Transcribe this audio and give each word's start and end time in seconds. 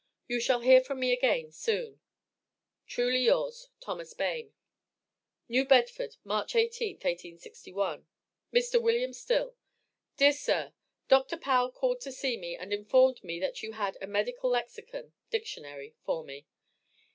You 0.27 0.39
shall 0.39 0.61
hear 0.61 0.81
from 0.81 0.99
me 0.99 1.13
again 1.13 1.51
soon. 1.51 1.99
Truly 2.87 3.19
Yours, 3.19 3.69
THOS. 3.85 4.15
BAYNE. 4.15 4.51
NEW 5.47 5.63
BEDFORD, 5.63 6.15
March 6.23 6.53
18th, 6.53 7.03
1861. 7.05 8.07
Mr. 8.51 8.81
Wm. 8.81 9.13
Still: 9.13 9.53
Dear 10.17 10.33
Sir 10.33 10.73
Dr. 11.07 11.37
Powell 11.37 11.69
called 11.69 12.01
to 12.01 12.11
see 12.11 12.35
me 12.35 12.55
and 12.55 12.73
informed 12.73 13.23
me 13.23 13.39
that 13.41 13.61
you 13.61 13.73
had 13.73 13.95
a 14.01 14.07
medical 14.07 14.49
lexicon 14.49 15.13
(Dictionary) 15.29 15.93
for 16.03 16.23
me. 16.23 16.47